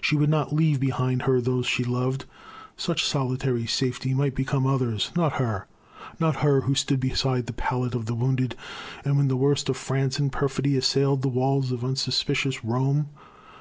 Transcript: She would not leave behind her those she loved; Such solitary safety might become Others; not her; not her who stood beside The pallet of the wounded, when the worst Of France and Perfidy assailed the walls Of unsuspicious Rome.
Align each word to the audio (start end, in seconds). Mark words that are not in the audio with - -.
She 0.00 0.14
would 0.14 0.30
not 0.30 0.52
leave 0.54 0.78
behind 0.78 1.22
her 1.22 1.40
those 1.40 1.66
she 1.66 1.82
loved; 1.82 2.24
Such 2.76 3.04
solitary 3.04 3.66
safety 3.66 4.14
might 4.14 4.32
become 4.36 4.64
Others; 4.64 5.10
not 5.16 5.32
her; 5.38 5.66
not 6.20 6.36
her 6.36 6.60
who 6.60 6.76
stood 6.76 7.00
beside 7.00 7.46
The 7.46 7.52
pallet 7.52 7.96
of 7.96 8.06
the 8.06 8.14
wounded, 8.14 8.54
when 9.02 9.26
the 9.26 9.34
worst 9.34 9.68
Of 9.68 9.76
France 9.76 10.20
and 10.20 10.30
Perfidy 10.30 10.76
assailed 10.76 11.22
the 11.22 11.28
walls 11.28 11.72
Of 11.72 11.84
unsuspicious 11.84 12.64
Rome. 12.64 13.08